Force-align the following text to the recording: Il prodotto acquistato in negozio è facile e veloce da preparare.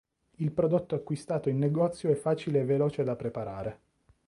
Il 0.37 0.51
prodotto 0.51 0.95
acquistato 0.95 1.47
in 1.49 1.59
negozio 1.59 2.09
è 2.09 2.15
facile 2.15 2.61
e 2.61 2.65
veloce 2.65 3.03
da 3.03 3.15
preparare. 3.15 3.79